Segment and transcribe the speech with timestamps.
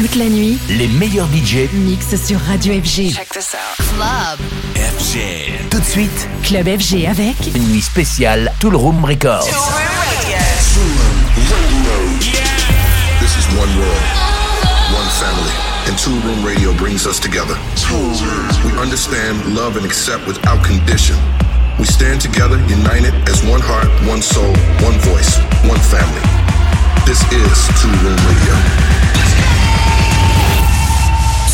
[0.00, 3.12] Toute la nuit, les meilleurs DJ mixent sur Radio FG.
[3.12, 3.76] Check this out.
[3.76, 4.38] Club
[4.74, 5.68] FG.
[5.68, 9.44] Tout de suite, Club FG avec une nuit spéciale Tool Room Records.
[9.44, 9.52] This
[13.36, 14.00] is one world,
[14.90, 15.52] one family,
[15.86, 17.58] and Two Room Radio brings us together.
[18.64, 21.16] We understand, love, and accept without condition.
[21.78, 25.36] We stand together, united as one heart, one soul, one voice,
[25.68, 26.24] one family.
[27.04, 29.09] This is Two Room Radio.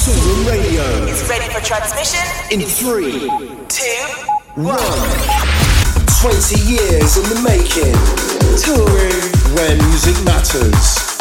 [0.07, 0.13] Two
[0.49, 2.21] Radio is ready for transmission
[2.53, 3.29] in three,
[3.67, 3.83] two,
[4.55, 4.79] one.
[6.21, 7.93] 20 years in the making.
[8.57, 11.16] Touring where music matters.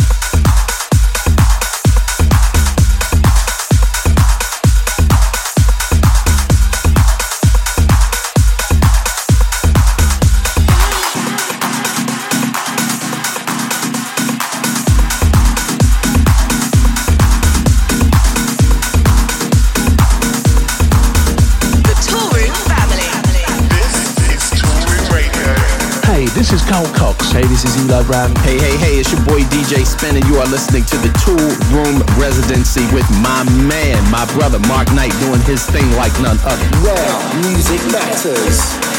[26.45, 27.31] This is Carl Cox.
[27.31, 28.35] Hey, this is Eli Brown.
[28.45, 31.49] Hey, hey, hey, it's your boy DJ Spin, and you are listening to the Tool
[31.73, 36.65] Room Residency with my man, my brother Mark Knight, doing his thing like none other.
[36.85, 38.94] Where music matters.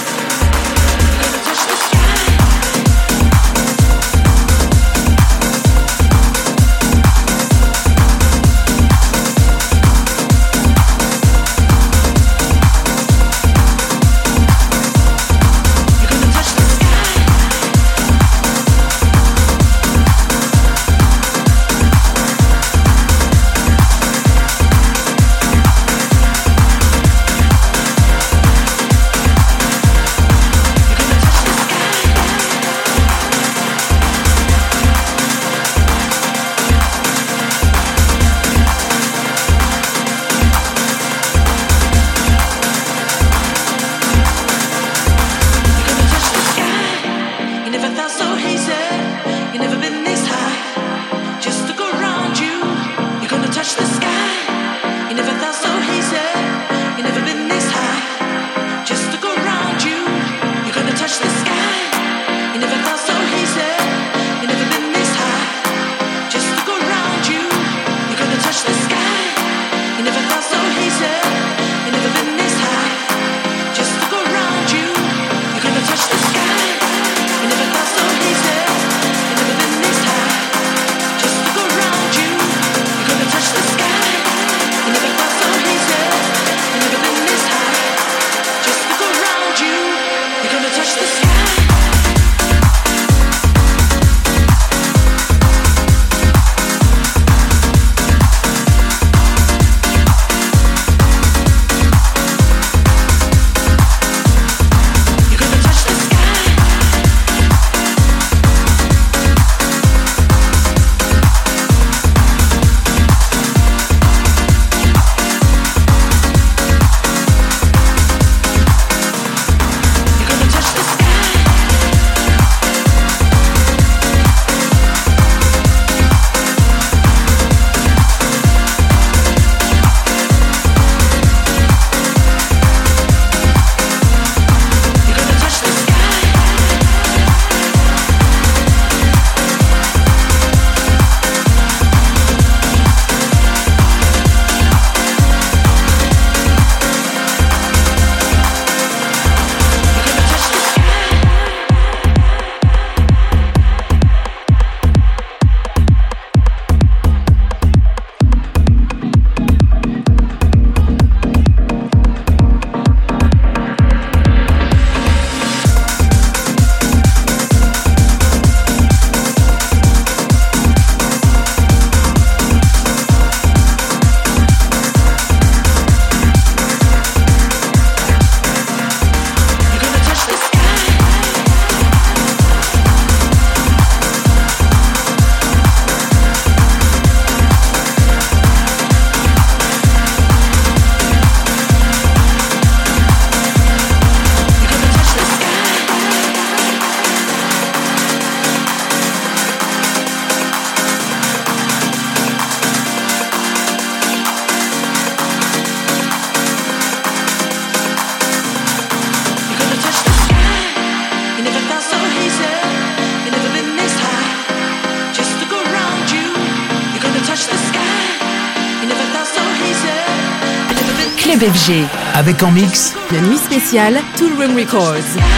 [221.47, 221.87] FG.
[222.15, 225.36] Avec en mix La nuit spéciale Tool Room Records.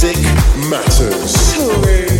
[0.00, 0.22] music
[0.70, 2.17] matters.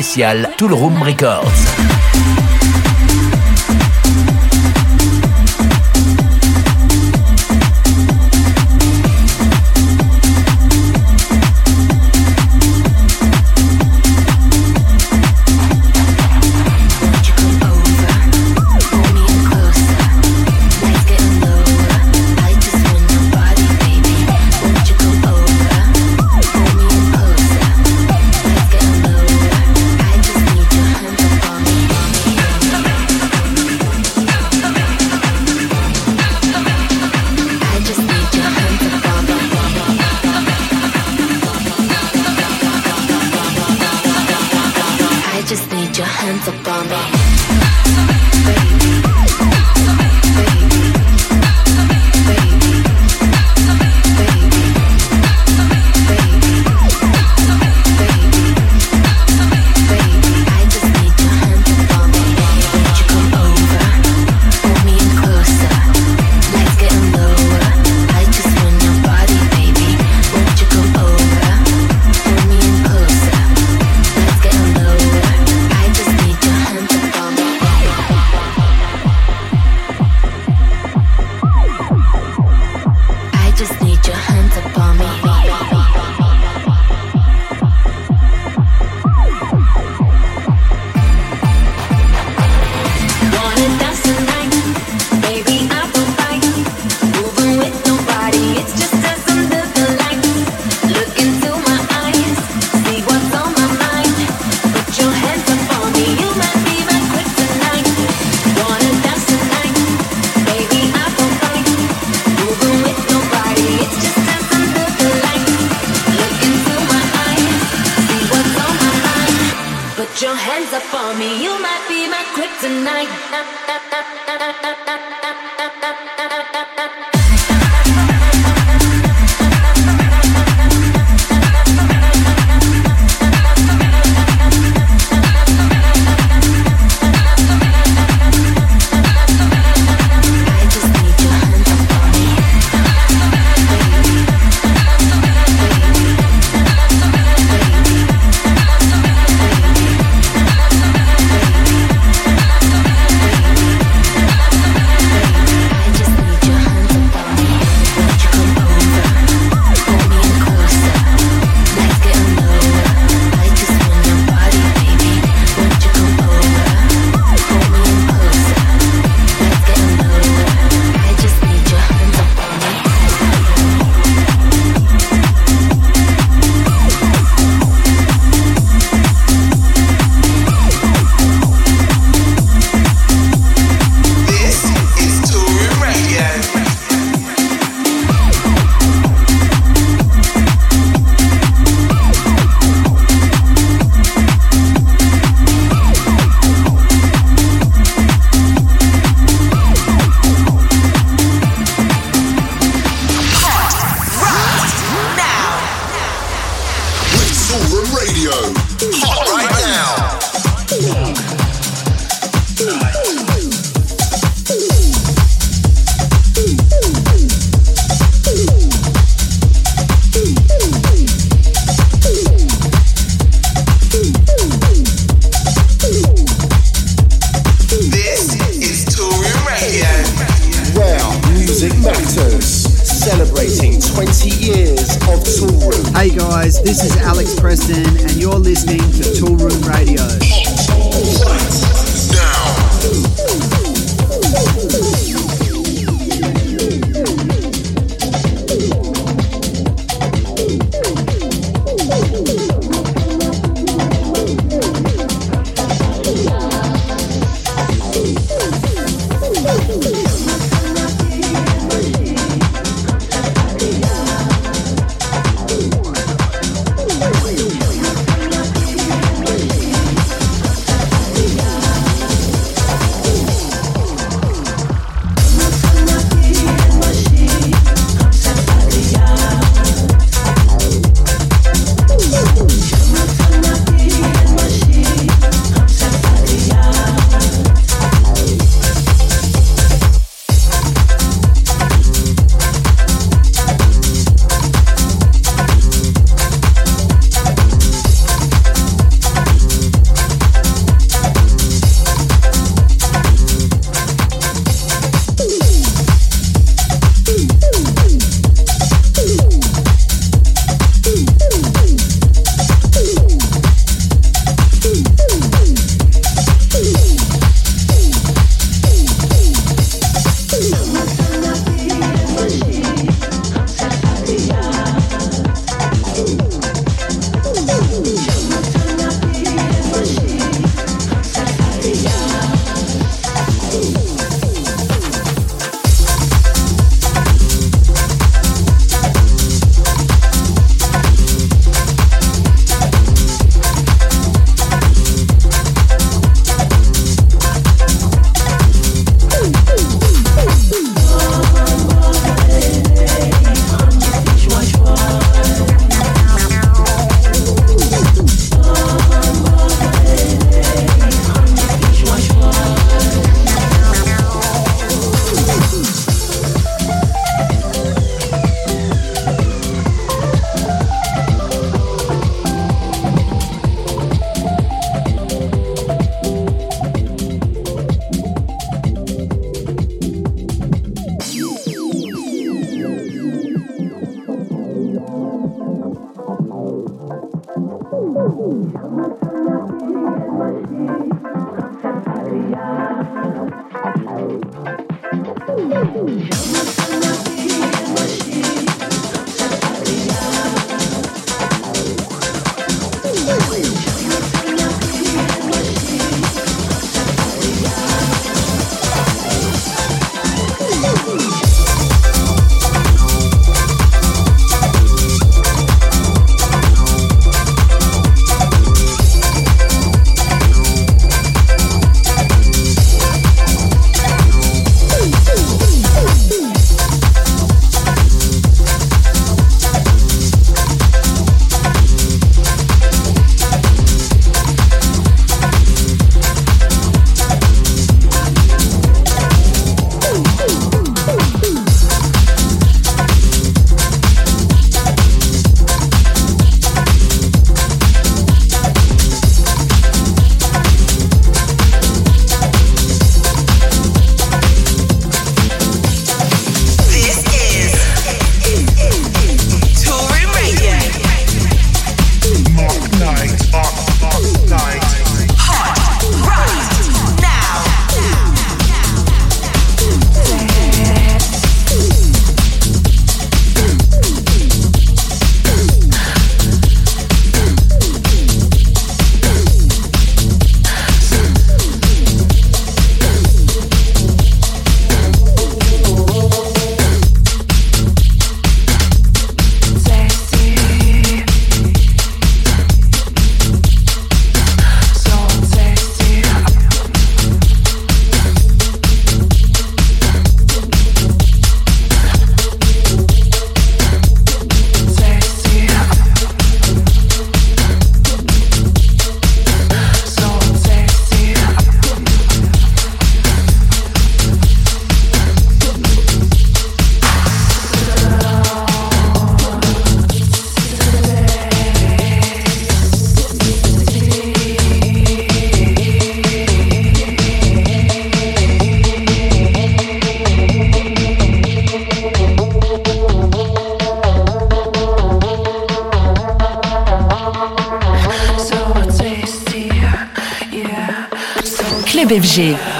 [0.00, 2.09] Spéciale Tool Room Records.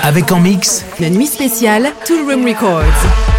[0.02, 3.29] Avec en mix la nuit spéciale Tool Room Records.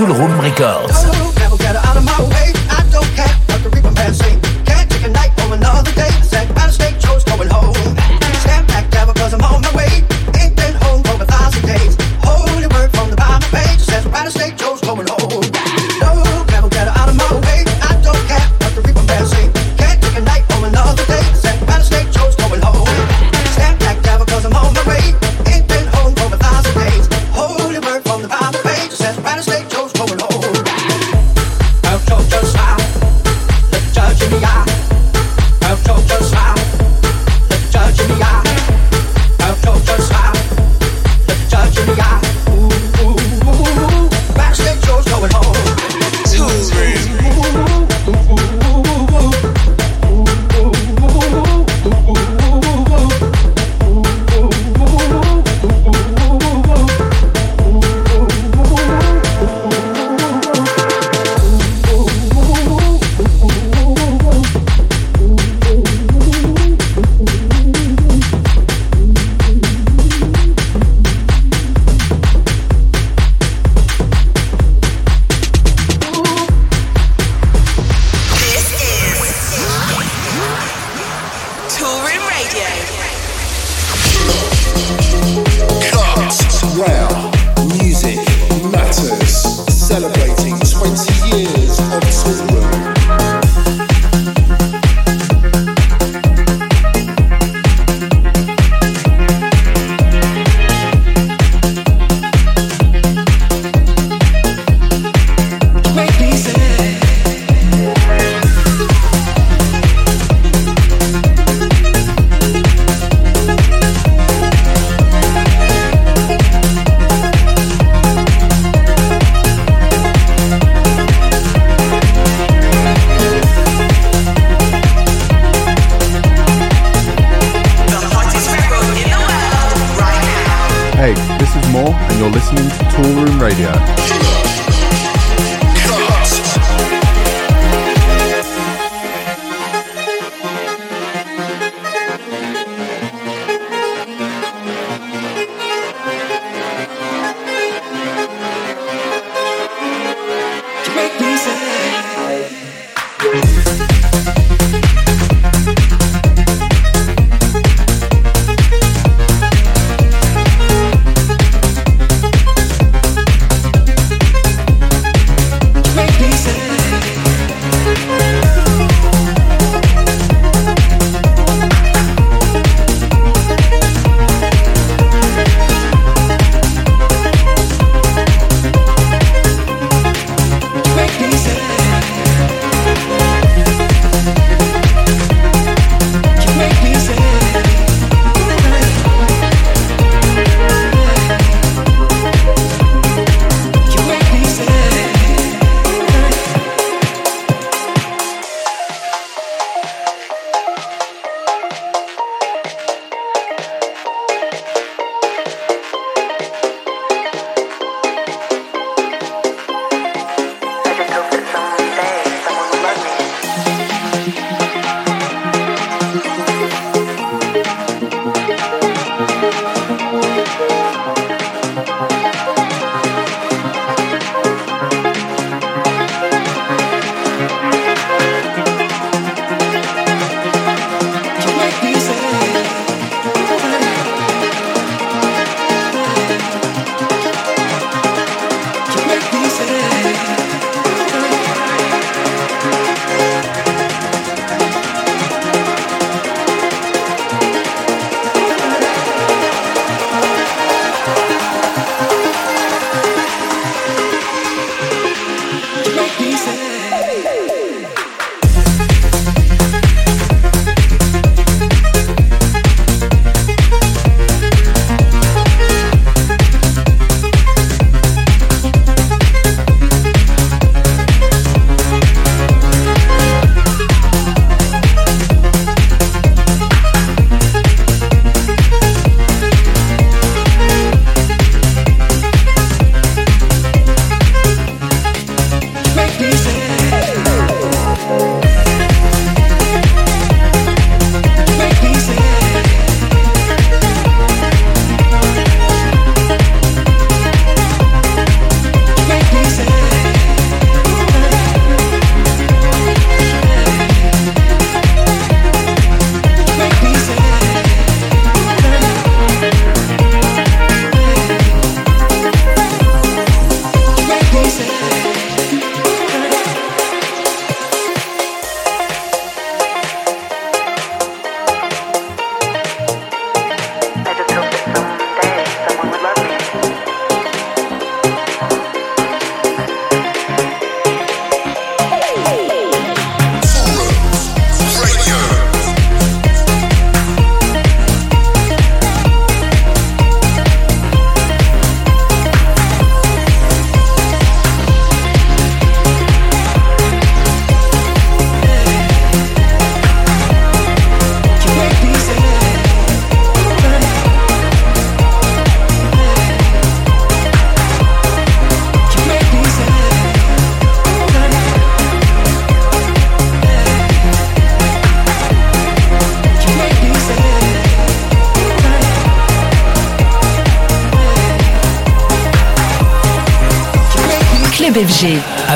[0.00, 0.89] Tool Room Records.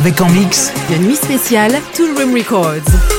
[0.04, 0.70] avec en mix.
[0.90, 3.13] La nuit spéciale Tool Room Records.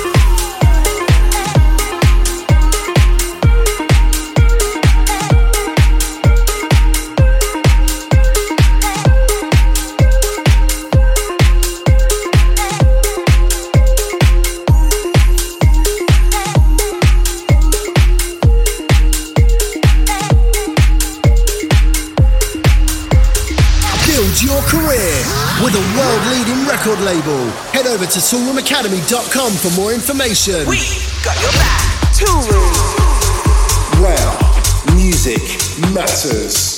[27.05, 27.45] label.
[27.71, 30.67] Head over to toolroomacademy.com for more information.
[30.67, 30.79] We
[31.23, 32.11] got your back.
[32.17, 32.73] Toolroom.
[34.01, 35.41] Well, music
[35.93, 36.74] matters.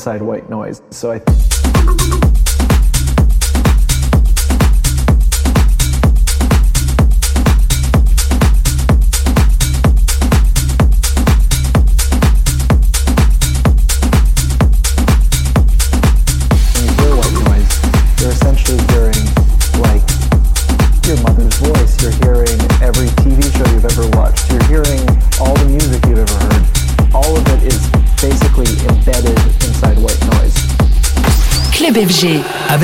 [0.00, 0.80] inside white noise.
[0.90, 1.39] So I.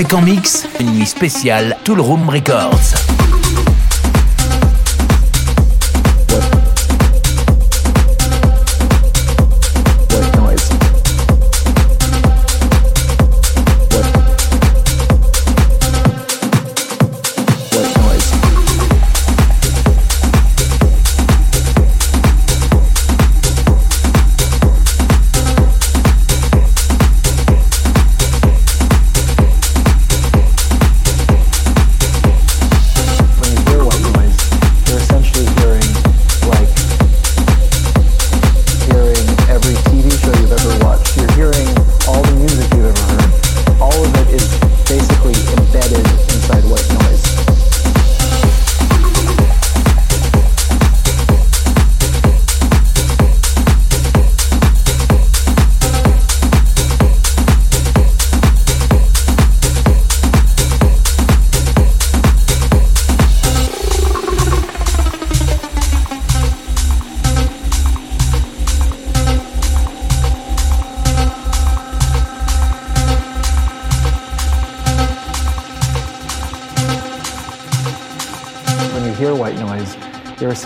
[0.07, 3.06] Fréquent Mix, une nuit spéciale toolroom Records.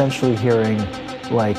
[0.00, 0.78] essentially hearing
[1.30, 1.58] like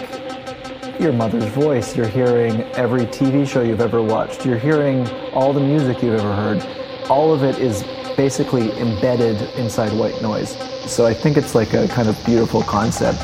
[0.99, 5.59] your mother's voice, you're hearing every TV show you've ever watched, you're hearing all the
[5.59, 6.59] music you've ever heard.
[7.07, 7.83] All of it is
[8.17, 10.57] basically embedded inside white noise.
[10.91, 13.19] So I think it's like a kind of beautiful concept.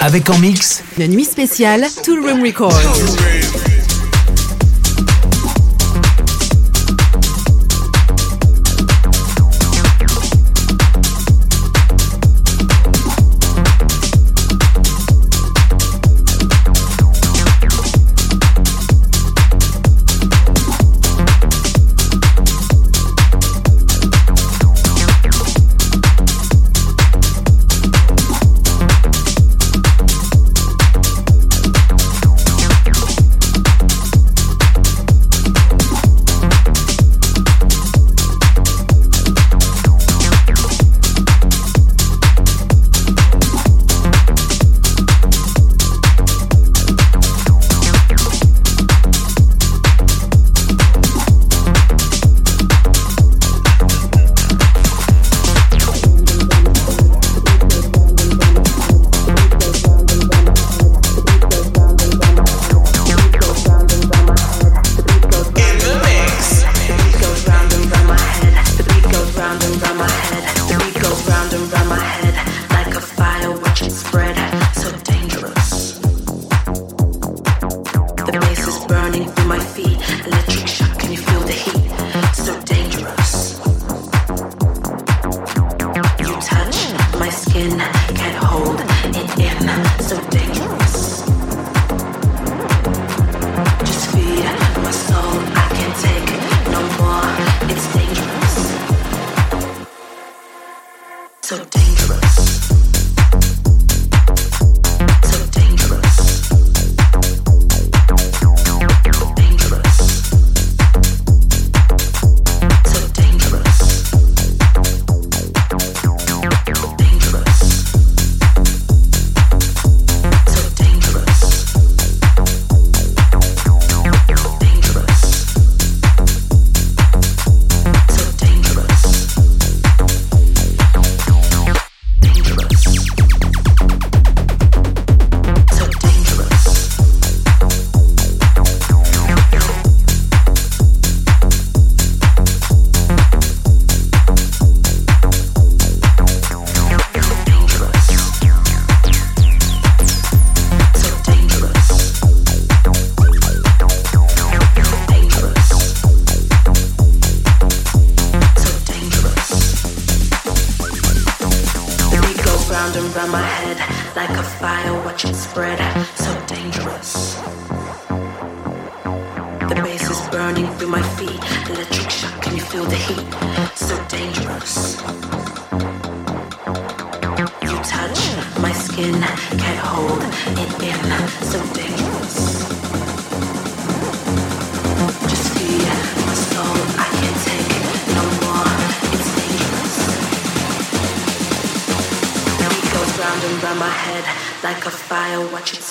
[0.00, 0.82] Avec en mix.
[0.98, 3.41] La nuit spéciale Tool Room Records.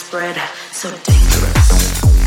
[0.02, 0.36] spread
[0.72, 2.21] so dangerous.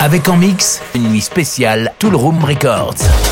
[0.00, 3.27] Avec en mix, une nuit spéciale Tool Room Records.